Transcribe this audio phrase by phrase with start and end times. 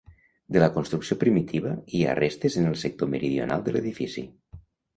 [0.55, 4.29] De la construcció primitiva hi ha restes en el sector meridional de l'edifici.